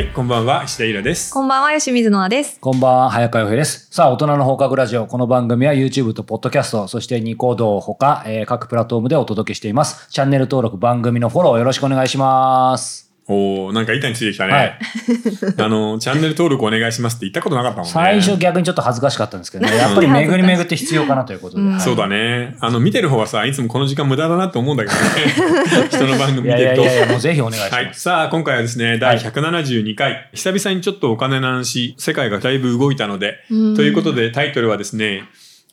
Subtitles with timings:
[0.00, 1.30] はい、こんばんは、石田イラです。
[1.30, 2.58] こんばんは、吉水野です。
[2.58, 3.88] こんばんは、早川洋平です。
[3.90, 5.06] さあ、大人の放課後ラジオ。
[5.06, 10.08] この番組は YouTube と Podcast、そしてニコ動ほか、えー各プラットフォームでお届けしています。
[10.08, 13.09] チャンネル登録、番組のフォローよろしくお願いします。
[13.32, 14.52] おー、なんか板についてきたね。
[14.52, 14.78] はい
[15.56, 17.90] あの、チャンネル登録お願いしますって言ったことなかったもんね。
[17.92, 19.76] 最初逆にちょっと恥ずかしかったんですけどね。
[19.76, 21.62] やっぱり巡り巡って必要かなということで。
[21.62, 22.56] うんはいそうだね。
[22.60, 25.86] あの、見てる方はさ、いつもこの時間無駄だなって思うんだけどね。
[25.88, 26.82] 人の番組見てると。
[26.82, 27.74] やいやいや、もうぜひお願いします。
[27.74, 27.90] はい。
[27.92, 30.28] さあ、今回はですね、第172回。
[30.34, 35.24] 久々にちょっとお金の話、世界がだいぶ動いたので、うんということでタイトルはですね、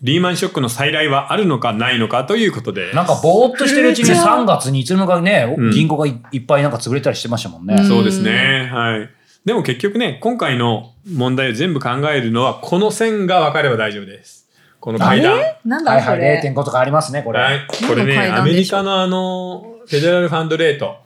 [0.02, 2.92] リーマンショックの再来はあるのかないのかということで。
[2.94, 7.76] なんかぼーっとしてるうちに震えちゃう3月にいつの間にかね、うん銀行がいいっぱいなんか潰れたりしてましたもんね。
[7.80, 8.70] うんそうですね。
[8.72, 9.10] はい。
[9.46, 14.48] でも結局ね、今回の問題を全部考えるのは、この線が分かれば大丈夫です。
[14.80, 15.40] この階段。
[15.66, 16.42] なんだそはいはい、れ。
[16.44, 17.40] 0.5とかありますね、これ。
[17.40, 17.68] はい。
[17.88, 20.98] これね、アメリカのあの、フェデラルファンドレート。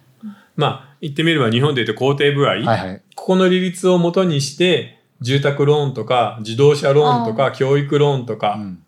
[0.55, 2.50] まあ、言ってみれば日本で言うと公定部合。
[2.50, 3.02] はいはい。
[3.16, 8.83] ここの利率をもとにして、住宅ローンとか、自動車ローンとか、教育ローンとか、うん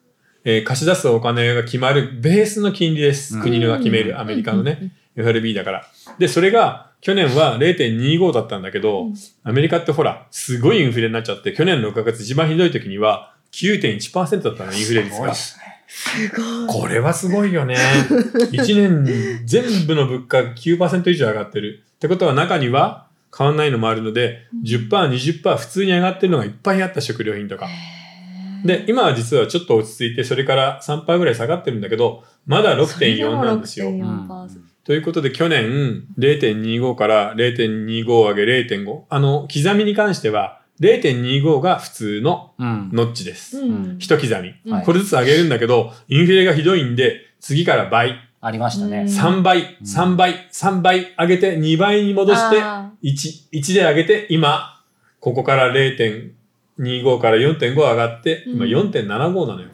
[0.46, 3.38] えー貸し出すお金が決まるベースの金利です。
[3.38, 5.86] うん国のが決める、アメリカのね、FRB だから。
[6.20, 9.08] で、それが、去年は0.25だったんだけど、
[9.44, 15.36] アメリカってほら、すごいインフレになっちゃって、去年の6月一番ひどい時には9.1%だったの、インフレ率がすごいで。
[15.36, 15.64] すね。
[16.68, 17.76] これはすごいよね。
[18.52, 21.84] 1年に全部の物価が9%以上上がってる。
[21.96, 27.68] ってことは中には変わんないのもあるので、10%、20%普通に上がってるのがいっぱいあった食料品とか。
[28.64, 33.90] で、今は実はちょっと落ち着いて、それから3%ぐらい下がってるんだけど、まだ6.4なんですよ。
[33.90, 34.50] 6.4%
[34.86, 39.04] ということで去年0.25から0.25上げ0.5。
[39.10, 42.90] あの、刻みに関しては0.25が普通のうん。
[42.94, 43.60] ノッチです。
[43.60, 44.72] うん一刻み。
[44.72, 49.00] はいこれずつ上げるんだけど、インフレがひどいんで、次から倍、ありましたね。
[49.00, 54.82] うん3倍、うん3倍、3倍上げて2倍に戻して、あ1、1で上げて、今、
[55.22, 59.70] ここから0.25から4.5上がって、今うん4.75なのよ。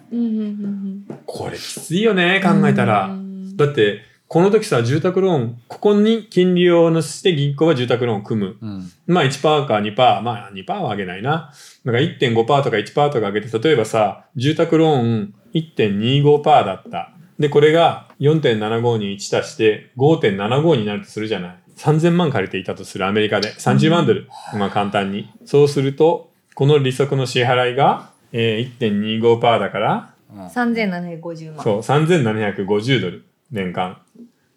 [1.25, 3.07] これきついよね、考えたうら。
[3.07, 8.57] んだって、この時さ、住宅ローン、ここに金利を乗せて銀行は住宅ローンを組む。
[8.61, 8.91] うん。
[9.07, 11.51] まあ1%か2%、まあ2%は上げないな。
[11.83, 17.13] なんか1.5%とか1%とか上げて、例えばさ、住宅ローン1.25%だった。
[17.39, 21.59] で、これが4.75に1足して5.75になるとするじゃない。
[21.77, 23.53] 3000万借りていたとするアメリカで。
[23.53, 24.27] 30万ドル。
[24.55, 25.31] まあ簡単に。
[25.45, 31.63] そうすると、この利息の支払いが、えー、1.25%だから、3750万。
[31.63, 33.25] そう、3750ドル。
[33.51, 34.01] 年間。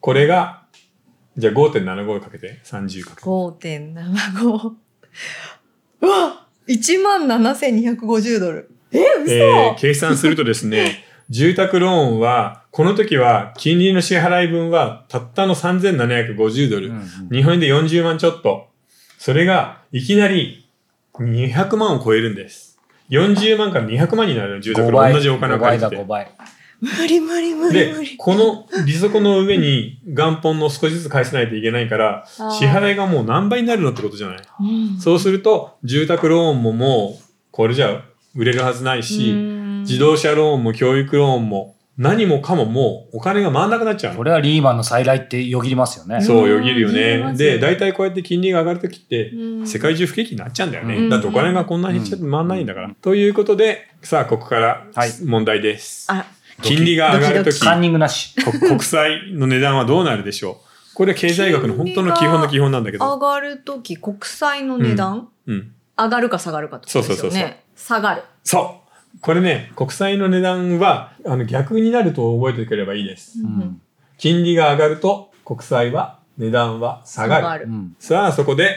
[0.00, 0.64] これが、
[1.37, 3.22] じゃあ5.75かけて、30かけて。
[3.22, 4.72] 5.75。
[6.00, 8.70] うわ !1 万7250ドル。
[8.91, 16.91] え、嘘、えー計算するとですね、住宅ローンは、この時は金利の支払い分はたったの3750ドル。
[16.91, 18.69] うん日本円で40万ちょっと。
[19.19, 20.69] それがいきなり
[21.15, 22.78] 200万を超えるんです。
[23.09, 26.31] 40万から200万になるの住宅5倍ローン同じお金を借りて5倍だ、5倍。
[26.82, 28.16] 無理無理無理で無理、。
[28.19, 34.38] この利息の上に元本の少しずつ返さないといけないから、支払いがもう何倍になるのってことじゃない？
[34.60, 37.22] うんそうすると、住宅ローンももう、
[37.53, 38.03] これじゃ
[38.34, 39.31] 売れるはずないし、
[39.82, 44.19] 自動車ローンも教育ローンも何もかももうお金が回んなくなっちゃうの。
[44.19, 46.22] これはリーマンの再来ってよぎりますよね。
[46.22, 47.34] そう、よぎるよね。
[47.37, 50.97] で、大体こうやって金利が上がるときって、うん世界中不景気になっちゃうんだよね。
[50.97, 52.91] うんだってお金がこんなに回んないんだから。
[53.03, 56.10] ということで、さあ、ここからはい問題です。
[56.10, 56.25] あ、
[56.62, 58.34] 金利が上がるとき、カンニングなし。
[58.43, 63.04] こ国債の値段はどうなるでしょうこれ経済学の本当の基本の基本なんだけど。
[63.04, 65.72] 上がるとき国債の値段、うん。
[65.99, 67.19] 上がるか下がるかってことですよね。
[67.20, 68.22] そうそうそうそう下がる。
[68.44, 68.81] そう
[69.20, 73.40] これね、国債の値段はあの逆になると覚えておければいいです。
[73.40, 73.80] うん
[74.18, 77.68] 金利が上がると国債は値段は下がる。
[77.98, 78.76] さあそこで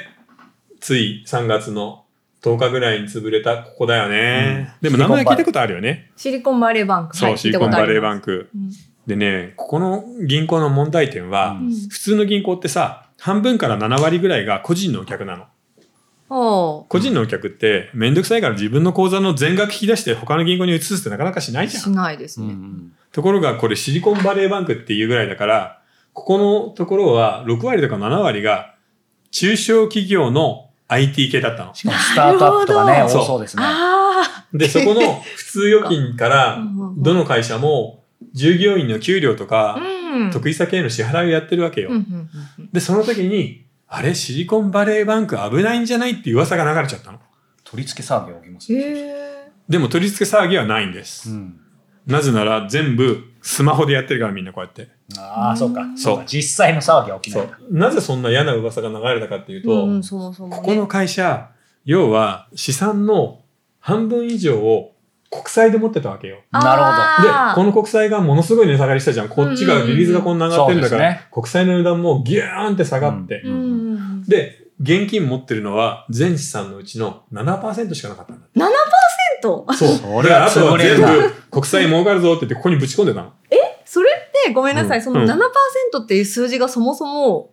[0.79, 2.05] つい3月の
[2.41, 4.73] 10日ぐらいに潰れたここだよね。
[4.81, 6.11] でも名前聞いたことあるよね。
[6.15, 7.15] シリコンバレーバンク。
[7.15, 8.25] そう、はいシリコンバレーバンク。
[8.25, 8.49] ク。
[8.55, 8.71] うん
[9.05, 15.45] でね、ここの銀行の問題点は、うん普通の銀行ってさ、半分から7割ぐらいが個人のお客なの。
[16.27, 21.93] 個人のお客ってめんどくさいから自分の口座の全額引き出して他の銀行に移すってなかなかしないじゃしん。
[21.93, 22.47] ないですね。
[22.47, 25.81] うんところがこれシリコンバレーバンクっていうぐらいだから、
[26.11, 28.75] ここのところは6割とか7割が
[29.31, 31.73] 中小企業の IT 系だったの。
[31.73, 33.63] しかもスタートアップとかね、そうですね。
[33.65, 36.59] あで、そこの普通預金から
[36.97, 39.47] どの会社も従業員の給料とあ。
[39.47, 39.79] か
[40.13, 40.31] うん。
[40.31, 41.91] 得意先への支払いをやってるわけよ
[42.73, 43.64] で、その時に、
[43.97, 47.19] あれ、シリコンバレーバンク危ないんじゃないっていう噂が流れちゃったの。
[47.63, 48.79] 取り付け騒ぎが起きますうん。
[48.79, 48.85] ね。
[48.85, 49.51] へえ。
[49.69, 51.29] でも取り付け騒ぎはないんです。
[51.29, 51.59] うん。
[52.05, 54.89] なぜなら全部スマホでやってるからみんなこうやって。
[55.17, 55.81] ああ、そうか。
[55.81, 56.23] うんそうか。
[56.25, 57.47] 実際の騒ぎは起きそない。
[57.47, 57.77] う。
[57.77, 60.57] なぜそんな嫌な噂が流れたかっていうと、うんうん、そもそもね。
[60.57, 61.51] ここの会社、
[61.85, 63.43] 要は資産の
[63.79, 64.91] 半分以上を
[65.31, 66.39] 国債で持ってたわけよ。
[66.51, 69.29] なるほどでこの国債がものすごい値下がりしたじゃん。
[69.29, 73.74] こっちがリリースがこんな上がってるんだから、そうですね国債の値段もギューンって下がって、うんうん
[74.27, 78.47] で、現金持ってるのは全資産のうちの7%しかなかったんだ。
[79.43, 79.73] 7%?
[79.73, 79.89] そう。
[79.95, 83.31] それはだからあとは全部国債儲かるぞって言ってここにぶち込んでたの。
[83.85, 85.37] それって、ごめんなさい、そのうん7%
[86.03, 87.51] っていう数字がそもそも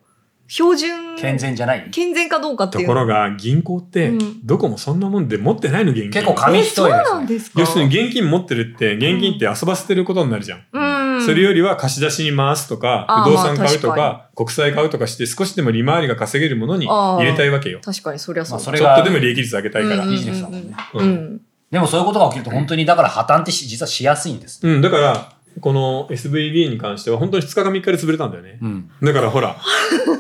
[0.49, 1.89] 標準、健全じゃない？
[1.93, 2.87] 健全かどうかっていう。
[2.87, 6.11] ところが銀行ってうんどこもそんなもんで持ってないの現金。
[6.11, 7.11] 結構紙え、一そう重ですね。
[7.15, 10.65] なんですか要するに現金持ってるって現金って遊ばせてることになるじゃん。
[10.73, 10.83] うん。
[11.25, 17.81] それよりは貸し出しに回すとか不動産買うとまあか国債買うとかして少しでも利回りが稼げるものに入れたいわけよ。
[17.83, 18.63] 確かにそりゃそうだ。
[18.63, 20.05] まあそれがちょっとでも利益率上げたいから。
[20.05, 21.41] うんビジネスだもんね。
[21.71, 24.61] でもそういうことが起きると本当にだから破綻ってし実はしやすいんです。
[24.67, 28.59] うん、だから、この SVB に関しては本当に2日か3日で潰れたんだよね。
[28.61, 28.91] うん。
[29.03, 29.57] だからほら、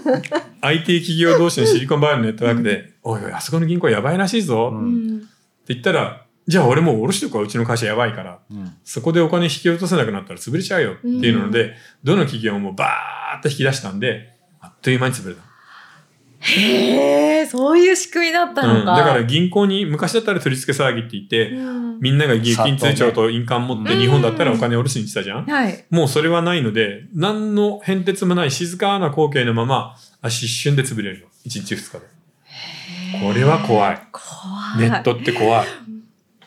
[0.62, 5.28] IT 企業同士のシリコンバレーのネットワークで、おいおい、あそこの銀行やばいらしいぞ、うってうん
[5.68, 8.38] 言ったら、じゃあ俺もう下ろしとくわ、うちの会社やばいから。
[8.50, 8.76] うん。
[8.84, 15.42] そこでお金引き落とせなくなったら潰れちゃうよっていうので、どの企業もバーッと引き出したんで、あっという間に潰れた。
[16.44, 18.96] へえ、そういう仕組みだったうん、のか。
[18.96, 25.84] だから銀行に、昔だったら取り付け騒ぎって言って、うんみんなが現金通帳と印鑑持ってうん日本だったらお金下ろしにしたじゃん、はい。
[25.88, 31.28] もうそれはないので、何の変哲もない静かな光景のまま、足一瞬で潰れるよ。
[31.46, 32.00] 1日2日で。
[33.20, 34.02] これは怖い。
[34.10, 34.90] 怖い。
[34.90, 35.66] ネットって怖い。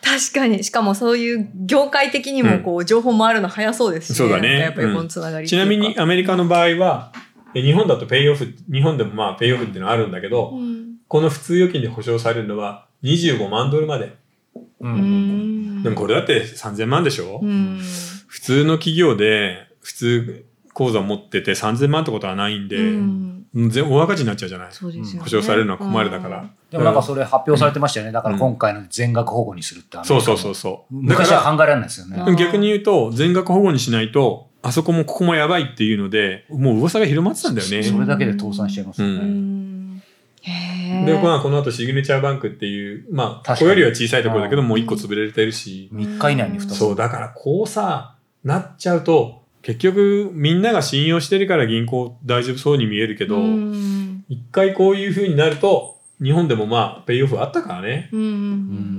[0.05, 0.63] 確かに。
[0.63, 4.15] しかもそういう業界的にもこう、情報回るの早そうですし、ね。
[4.15, 7.11] そうだねやっぱりこのつながりうかちなみに、アメリカの場合は、
[7.55, 10.97] え日本だとペイオフ、日本でもまあペイオフっていうのはあるんだけど、うん。
[11.07, 14.15] この普通預金で保証されるのは25万ドルまで。
[14.55, 14.61] う。
[14.81, 15.83] うんん。
[15.83, 17.79] でもこれだって3000万でしょ、うん。
[18.27, 24.67] 普通の企業で普通口座持ってて3000万ってことはないんで、うん全大赤字になっちゃうじゃない。
[24.71, 25.23] そうですよね。
[25.23, 26.39] 保証されるのは困るだから。
[26.41, 28.11] うんでもなんかそれ発表されてましたよね。
[28.11, 29.97] だから今回の全額保護にするって。
[30.03, 31.07] そうそうそうそう。
[31.07, 32.21] だから、昔は考えられないですよね。
[32.27, 37.81] うん逆に言うと、全額保護にしないと、あそこもここもやばいっていうので、もう噂が広まってたんだよね。
[37.83, 39.19] それだけで倒産しちゃいますようね。
[39.19, 40.01] うん。
[40.41, 41.05] へえ。
[41.05, 46.75] で、まあ、この後シグネチャーバンクっていう、まあ、こ確かにこよりは小さいところだけど、うんもう一個潰れてるし、3日以内に2つ。
[46.75, 54.23] そう、だからこうさ、なっちゃうと、結局みんなが信用してるから銀行大丈夫そうに見えるけど、うん。
[54.29, 58.09] 一回こういう風になると、日本でもまあ、ペイオフあったからね。
[58.11, 58.19] うん。
[58.19, 58.23] う。
[58.23, 58.29] うん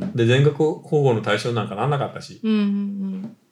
[0.00, 0.12] ん。
[0.16, 2.40] で、全額保護の対象なんかなんなかったし。
[2.42, 2.58] うんうん。
[2.60, 3.05] いや、ですよ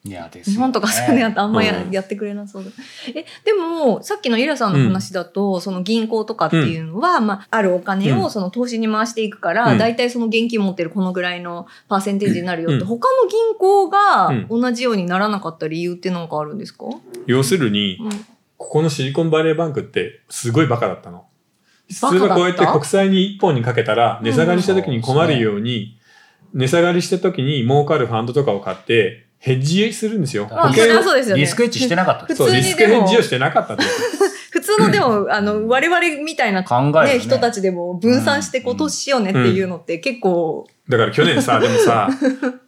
[0.04, 0.30] ね。
[0.44, 1.90] 日本とかそういうのやったらあんまや,、うん。
[1.90, 2.70] やってくれなそうだ。
[3.14, 8.20] え、でも、さっきのイラさんの話だと、その銀行とかっていうのは、まあ、あるお金うん。
[8.20, 9.78] をその投資に回していくから、うん。
[9.78, 12.86] だいたいその現金持ってるこのぐらいのパーセンテージになるよって、うん。
[12.86, 14.46] 他の銀行がうん。
[14.48, 16.84] 同じようにならなかった理由ってなんかあるんですか、
[17.26, 18.10] 要するに、うん。
[18.56, 21.24] ここのシリコンバレーバンクってすごいバカだったの。
[21.88, 25.98] 普通はこうやって国債に一本にかけたら値下がりした時に困るように、
[26.54, 30.48] 値下がりした時に儲かるファンドとかを買ってヘッジするんですよ。
[30.50, 31.42] ああ、そうですよね。
[31.42, 33.76] リスクエッジしてなかったですそう、リスクヘッジをしてなかった
[34.64, 37.14] 通のでも、 あの、我々みたいな、ね。
[37.14, 42.10] ね、人たちでも分散してこう投資しようねっていうのって結構、だから去年さ、 でもさ、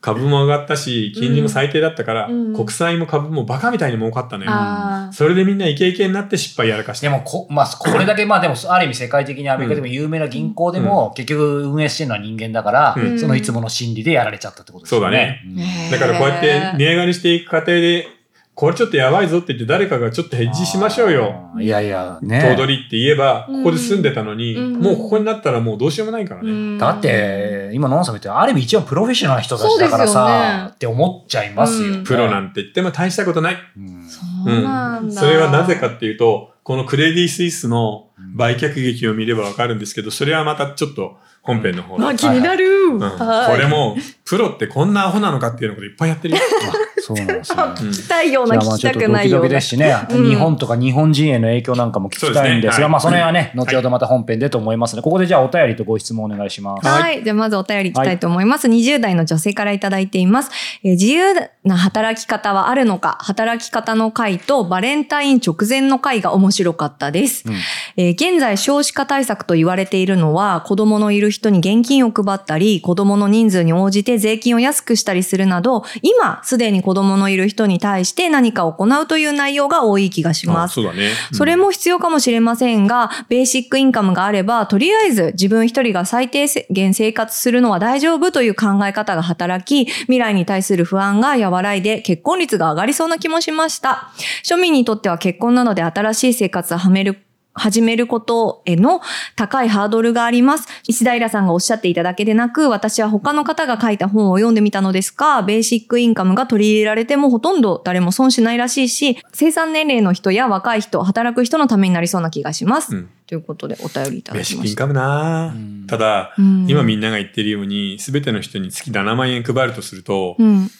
[0.01, 2.55] 株も上がったし、金利も最低だったから、うん。
[2.55, 4.51] 国債も株もバカみたいに儲かったのよ。
[4.51, 7.11] ああ、それでみんなイケイケになって失敗やらかした。
[7.11, 13.19] でもこ、まあ、これだけ、まあでも、ある意味世界的にアメリカでも有名な銀行でも、結局運営してるのは人間だから、うん。
[13.19, 15.43] そのいつもの心理でやられちゃったってことですよね。
[15.45, 15.91] そううん。
[15.91, 18.09] だからこうやって値上がりしていく過程で、
[18.57, 21.51] これちょっとやばいぞって言って誰かがちょっとヘッジしましょうよ。
[21.61, 22.39] いやいや、ね。
[22.39, 26.51] 頭取って言えば、うんここで住んでたのに、うんもうここになったらもうどうしようもないからね。
[26.51, 33.57] うんだって、今、ノンさんも言って、ある意味一応プロフェッショナルな人たちだからさ、ねって思っちゃいますよ、うんプロなんて言っても大したことない。
[33.77, 35.21] うんそうなんだ。
[35.21, 42.07] それはなぜかっていうと、このクレディ・スイスの売却劇を見ればわかるんですけど、それはまたちょっと本編の方で。
[42.07, 42.65] あ、気になる。
[42.65, 46.41] うんはいこれも、プロってこんなアホなのかっていうのこといっぱいやってるよ。
[47.07, 47.57] そうなんですよ。
[47.59, 49.61] う ん聞きたいような、聞きたとくないようなドキドキで。
[49.61, 56.87] すしね、うん日本とか日本人への影響なんかも聞きたいんですが、すねはいまあその辺はね、後ほどまた本編でと思いますので、ここでじゃあお便りとご質問お願いします。
[56.87, 57.23] はいはい。
[57.23, 58.67] じゃあまずお便りいきたいと思います。
[58.67, 60.51] 20代の女性からいただいています。
[60.83, 67.45] えー自由な働き方はあるのか働き方の回とバレンタイン直前の回が面白かったです。
[67.47, 67.55] うん
[67.97, 80.73] えー現在少子化対策と言われているのは子供のいる人に現金を配ったり、子供の人数に応じて税金を安くしたりするなど、今すでに子供のいる人に対して何かを行うという内容が多い気がします。
[80.73, 81.11] あそうだね。
[81.33, 94.11] それも必要かもしれませんが、ベーシックインカムがあれば、とりあえず自分一人が最低限生活するのは大丈夫という考え方が働き、未来に対する不安が和らいで結婚率が上がりそうな気もしました。
[94.45, 97.26] 庶民にとっては結婚などで新しい生活をはめる
[97.57, 99.01] 始めることへの
[99.35, 100.69] 高いハードルがあります。
[100.87, 112.95] 石平さんがおっしゃっていただけでなく、私は他の方が書いた本を読んでみたのですが、ベーシックインカムが取り入れられてもほとんど誰も損しないらしいし、生産年齢の人や若い人、働く人のためになりそうな気がします。
[112.95, 114.45] うんということでお便りいたベーだきました。
[114.45, 120.71] シックインカムなうんただ、うん今みんなが言ってるように、すべての人に月7万円配るとすると、うん。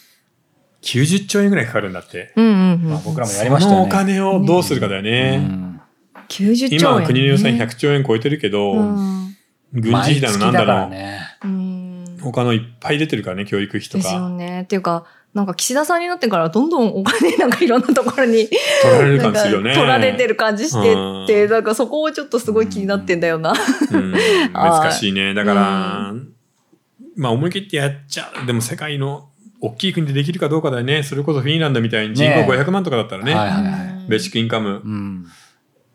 [0.81, 2.31] 90兆円ぐらいかかるんだって。
[2.37, 2.89] うんうんうん。
[2.89, 3.91] まあ僕らもやりましたよね。
[3.91, 5.45] そのお金をどうするかだよね。
[5.45, 5.76] うん
[6.29, 9.35] 90兆円、今は国の予算100兆円超えてるけど、うん。
[9.73, 11.19] 軍事費だのなんだ毎月からの、ね。
[11.43, 12.17] うん。
[12.21, 14.29] 他のいっぱい出てるからね、教育費とですよか。
[14.29, 14.63] ね。
[14.63, 19.75] っていうか、なんか岸田さんになってからどんどんお金なんかいろんなところに取られる感じよね。
[19.75, 23.53] 取られてる感じしてって、うんなんかそこをちょっとすごい気になってんだよな。
[23.91, 24.13] うん、
[24.51, 25.33] 難しいね。
[25.33, 26.13] だから、
[27.15, 28.47] まあ思い切ってやっちゃう。
[28.47, 29.29] でも世界の
[29.61, 31.03] 大きい国でできるかどうかだよね。
[31.03, 34.09] それこそフィンランドみたいに人口ねえ500万とかだったらね、はいはいはい。
[34.09, 35.27] ベーシックインカムうん。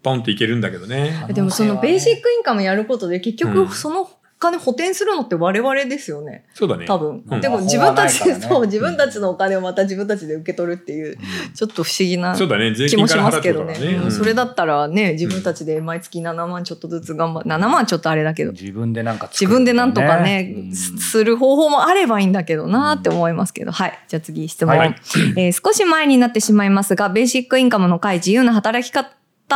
[0.02, 1.26] ポンっていけるんだけどね。
[1.32, 6.44] でもそのベーシックインカムやることで結うん局そのお金補填するのって我々ですよね。
[6.52, 6.84] そうだね。
[6.84, 7.22] 多分。
[7.30, 11.16] うんでも自分たちねそう、自分たちのお金をまた自分たちで受け取るっていう、
[11.54, 12.74] ちょっと不思議なそうだね。
[12.74, 13.74] 税気もしますけどね。
[13.74, 13.96] 払ってるからね。
[13.98, 23.70] うんうんそれだったらね、自分たちで毎月7万ちょっとずつ頑張っ7万ちょっとあれだけど、自分でなんか作自る分でなんとかね、うんすする方法もあればいいんだけどなって思いますけど。
[23.70, 23.98] はい。
[24.08, 24.76] じゃあ次質問。
[24.76, 24.96] はい
[25.36, 29.12] えー少し前になってしまいますが、ベーシックインカムの会自由な働き方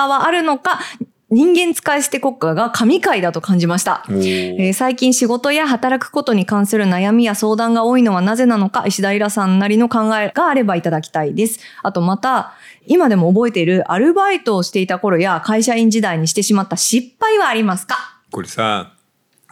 [0.06, 0.80] はあるのか、
[1.28, 4.04] 人間使い捨て国家が神回だと感じました。
[4.08, 11.58] えー最近仕事や働くことに関する悩みや相談が多いのはなぜなのか、石平さんなりの考えがあればいただきたいです。
[11.82, 12.52] あとまた、
[12.86, 17.96] 今でも覚えているアルバイトをしていた頃や会社員時代にしてしまった失敗はありますか？
[18.30, 18.92] これさ、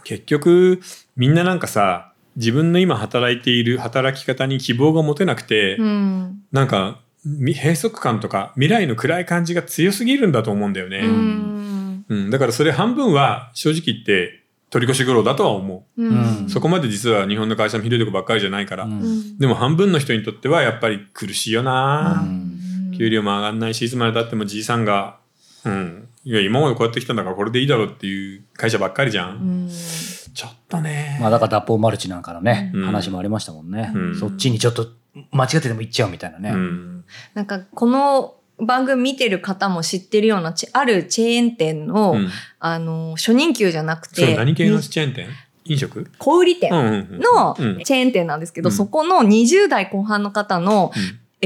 [0.05, 0.81] 結局、
[1.17, 6.43] みんななんかさ、自分の今働いている働き方に希望が持てなくて、うん。
[6.53, 10.99] なんか、み閉塞感とか未来の暗い感じが強すぎるんだと思うんだよね。
[10.99, 12.05] うん。
[12.09, 16.51] うん、だからそれ半分は正直言って取り越し苦労だとは思ううんう。
[16.51, 18.85] そこまで実は日本の会社もひどいとこばっかりじゃないから。
[18.85, 22.51] うんでも半分の人にとってはやっぱり苦しいよな、うん
[22.97, 25.19] 給料も上がんないし、いつまで経ってもじいさんが、
[25.65, 29.37] うん、いや今までこうやってきたんだからこれでいいだろうっていう会社ばっかりじゃん。
[29.37, 31.19] うんちょっとね。
[31.21, 34.89] まあだから脱法マルチなんかのね、うん話もありましたもんね、うんそっちにちょっと
[35.33, 36.51] 間違ってでも行っちゃうみたいなね。
[36.51, 36.94] うん。
[37.35, 42.29] なんかこの番組見てる方も知ってるようなあるチェーン店の、うん。
[42.61, 45.29] あの初任給じゃなくそれて何系のチェーン店？
[45.65, 46.11] 飲食？
[46.19, 47.85] 小売店うんうんうんのうん。
[47.85, 48.75] チェーン店なんですけど、うん。
[48.75, 50.93] そこの20代後半の方の、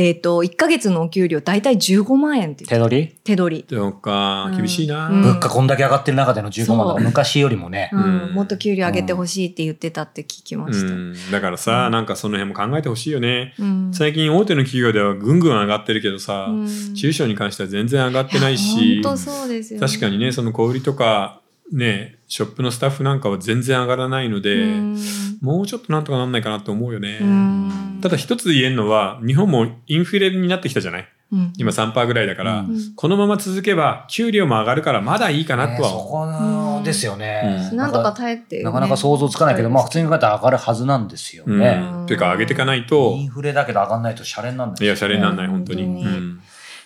[0.01, 3.09] えっ、と、1ヶ月のお給料大体15万円って言って手取り？
[3.25, 3.67] 手取り。
[3.69, 5.09] そうかうん、厳しいな。
[5.09, 7.91] うん物価こんだけ上がってる中での15万だ昔よりもね。
[7.93, 10.93] うんうんもっと給料上げてほしいって言ってたって聞きまうした。
[10.95, 13.55] ん、だからさ、うんなんかその辺も考えてほしいよね。
[13.59, 19.87] うん最近大手の企業ではぐんぐん上がってるけどさ、うん中小に関しては全然上がってないし、本当そうですよ、ね。
[19.87, 21.41] 確かにね、その小売りとか、
[21.73, 24.99] ね、ショップのスタッフなんかは全然上がらないので、うん。
[25.43, 27.19] もうちょっとなんとかなんないかなと思うよね。
[27.21, 27.99] うん。
[28.01, 31.09] ただ一つ言えるのは、日本もインフレになってきたじゃない？
[31.31, 31.53] うん。
[31.59, 32.95] 今3%ぐらいだから、うん。
[32.97, 36.11] このまま続けば給料も上がるからまだいいかなとはねそ思う。
[36.11, 37.69] このですよね。
[37.71, 37.77] うん。
[37.77, 41.59] なんとか耐えて、なかなか想像つかないけど、まあ普通に考えたら上がるはずなんですようん。
[41.59, 41.83] ね。
[42.05, 43.13] っていうか上げていかないと。
[43.13, 44.85] イン、フレだけど上がんないとシャレになんない。
[44.85, 46.05] いや、シャレになんない、うん本当に。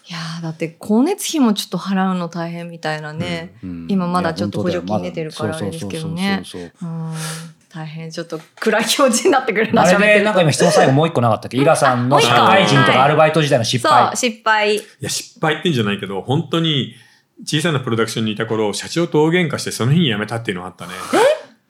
[0.09, 3.55] いやーだって光熱費もちょっと払うの大変みたいなね。
[3.63, 3.87] うん。
[3.89, 6.43] 今まだちょっと補助金出てるからあれですけどね。
[7.69, 8.11] 大変。
[8.11, 11.57] ちょっと暗い気持ちになってくるな、あれでなんか今質問最後もう一個なかったっけ？
[11.57, 14.17] イラさんの社会人とかアルバイト時代の失そう、敗。
[14.17, 14.77] 失敗。
[14.77, 16.95] いや、失敗ってんじゃないけど、本当に
[17.45, 20.93] 小さなプロダクションにいた頃、社長と大喧嘩してその日に辞めたっていうのがあったね。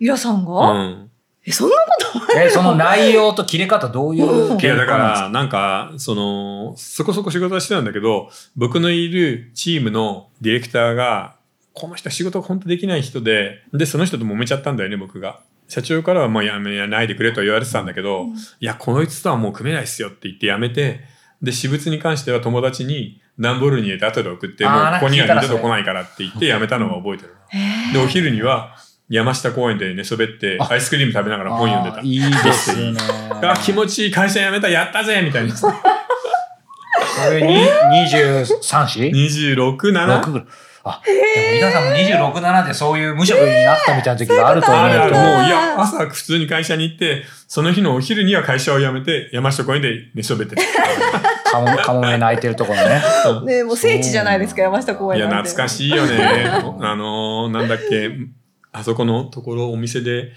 [0.00, 1.10] イラさんが、うん。
[1.44, 11.36] え、そんなことえ、その内容と切れ方どういういや、だから、なんか、その、そこそこ仕事はしてたんだけど、僕のいるチームのディレクターが、
[11.74, 15.40] この人は仕事が本当できない人で、で、その人と揉めちゃったんだよね、僕が。
[15.68, 18.26] 社長からはもうやめないでくれと言われてたんだけど、
[18.60, 21.00] いや、こいつとはもう組めないっすよって言ってやめて、
[21.40, 27.34] で、私物に関しては友達に段ボールに入れて後で送って、もうここには二度と来ないからって言ってやめたのを覚えてる。
[27.92, 28.76] で、お昼には
[29.12, 32.00] 山下公園で寝そべって、アイスクリーム食べながら本読んでた。
[32.00, 32.98] いいですね。
[33.46, 35.54] あ、気持ちいい会社辞めた、やったぜみたいな。
[35.54, 35.66] そ
[37.30, 40.20] れに23子26、7?
[40.22, 40.46] 6ぐらい。
[40.84, 41.20] あ、でも、
[41.56, 50.62] 皆さんも26、7でそういう無職になったみたいな時があると思うあるある、けどもう、いや、朝普通に会社に行って、その日のお昼には会社を辞めて、山下公園で寝そべってた。
[51.50, 53.02] カモカモメ泣いてるところね。
[53.44, 55.50] ねもう聖地じゃないですか、山下公いや、園なんて。
[55.50, 56.48] 懐かしいよね。
[56.48, 58.10] あのー、なんだっけ、
[58.72, 60.32] あそこのところ、お店で、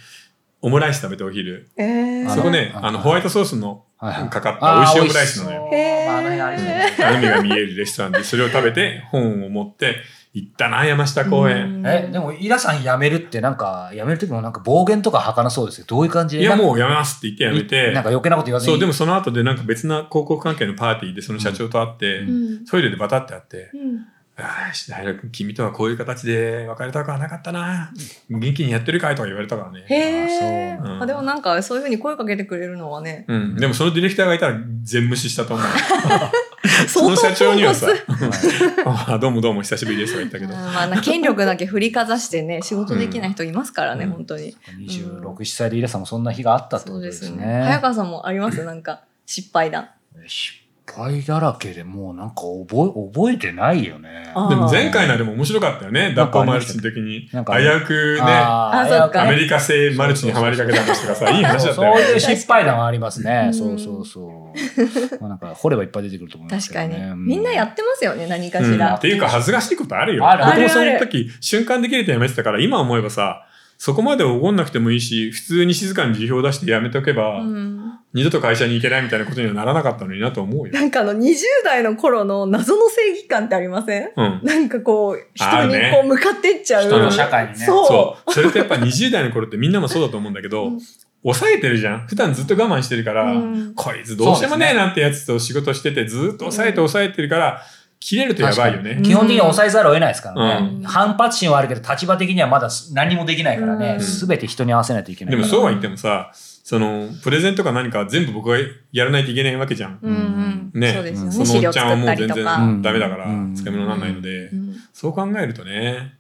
[0.61, 1.69] オムライス食べてお昼。
[1.77, 5.69] えー、そこね、あのホワイトソースのかかった美味しいオムライスなのよ。
[5.71, 7.17] へー。
[7.17, 9.95] 海が見えるレストランで、それを食べて、本を持って、
[10.33, 11.81] 行ったな、山下公園。
[11.85, 16.43] え、でも、イラさん辞めるってなんか、辞める時もなんか暴言とか吐かなそうですけど、どういう感じで？
[16.43, 18.73] いや、もうやめますって言ってやめて、なんか余計なこと言わずに。
[18.73, 22.65] そう、でもその後でなんか別な広告関係のパーティーでその社長と会って、うん。
[22.65, 27.89] トイレでバタって会って、うんああ、平君、君とはこういう形で別れたくはなかったな。
[28.29, 29.85] 元気にやってるかいとか言われたからね。
[29.87, 30.83] へえ、う。
[30.83, 31.01] うん。
[31.03, 33.23] あでもなんかそういうふうに声かけてくれるのはね。
[33.29, 33.55] うん。
[33.55, 35.67] でもそのディレクターがいたら全無視したと思う。
[36.89, 37.87] その社長にはさ。
[38.85, 40.53] ああどうもどうも久しぶりですとか言ったけど。
[40.53, 40.73] うん。
[40.73, 44.11] まあな権力だけ振りかざしてね仕事できない人いますからね、うん。
[44.11, 44.53] 本当に。
[44.85, 47.61] 26、7歳でイラさんもそんな日があったってことそうですすね。
[47.63, 48.61] 早川さんもあります？
[48.65, 49.91] なんか失敗談。
[50.27, 54.31] 失敗だらけでもうなんか覚え、覚えてないよね。
[54.33, 56.13] あでも前回のあれも面白かったよね。
[56.13, 57.27] なんか脱法マルチの時に。
[57.29, 62.01] 危なんかうくね、アメリカ製マルチにはまりかけた話とかさ、いい話だったそうよね。
[62.01, 63.43] いう失敗談はありますね。
[63.47, 65.21] うんそうそうそう。
[65.21, 67.15] まあなんか掘ればいっぱい出てくると思います確かに。
[67.15, 70.25] みんなやっってますよね何かしうんら、っていうか恥ずかしいことあるよ。
[70.25, 73.45] 僕もその時、瞬間できるとやめてたから、今思えばさ、
[73.77, 77.81] そこまで怒んなくてもいいし、普通に静かに辞表を出してやめておけば、うん
[78.13, 80.73] 二度と会社に行けないみたいなことにはならなかったのになと思うよ。
[80.73, 84.11] なんかあの20代の頃の謎の正義感ってありません？
[84.15, 84.39] うん。
[84.41, 88.33] なんかこう人にこう向かってっちゃう、人の社会にねそうそう。
[88.33, 90.79] それってやっぱ20代の頃ってみんなもそうだと思うんだけど、うん
[91.23, 92.07] 抑えてるじゃん。
[92.07, 97.63] 普段ずっと我慢してるから、うんこいつどうしてもねえなってやつと仕事してて、ずっと抑えて抑えてるから、
[98.05, 99.01] 切れるとやばいよね。
[99.01, 100.77] 基本的には抑えざるを得ないですからね。
[100.77, 100.83] うん。
[100.83, 103.95] 反発心はあるけど、立場的にはまだ何もできないからね。
[103.97, 103.99] うん。
[103.99, 105.35] すべて人に合わせないといけない。
[105.35, 108.57] でもそうは言ってもさ、その、プレゼントか何か全部僕が
[108.91, 109.97] やらないといけないわけじゃん。
[110.03, 110.79] うんうん。
[110.79, 110.93] ね。
[110.93, 111.31] そうですよね。
[111.31, 114.75] そのおっちゃんはもう全然ダメだからうん、使い物にならないので、うん。
[114.93, 116.13] そう考えるとね、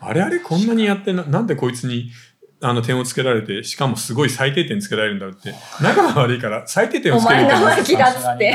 [0.00, 2.10] あれあれこんなにやってな、なんでこいつに、
[2.62, 8.52] あの点をつけられて、しかもすごい最低点つけられるんだろうって、仲が悪いから最低点をつけるってお前が悪いだっつって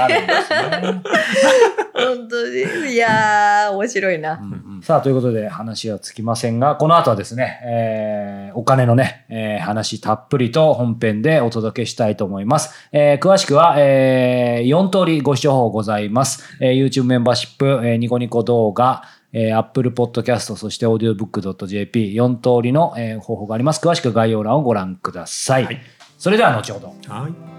[1.93, 2.93] 本当に。
[2.93, 4.39] いやー面白いな、
[4.81, 12.89] さあ、ということで話はつきませんが、この後はですね、えーお金のね、えー話たっぷりと本編でお届けしたいと思います。
[12.91, 16.43] えー詳しくは、え4通りご視聴ございます。
[16.61, 19.03] えー YouTube メンバーシップ、えーニコニコ動画、
[19.39, 23.85] えー Apple Podcast、そして audiobook.jp、4通りの、えー方法があります。
[23.85, 25.65] 詳しく概要欄をご覧ください。
[25.65, 25.81] はい
[26.17, 26.87] それでは後ほど。
[27.13, 27.56] はい。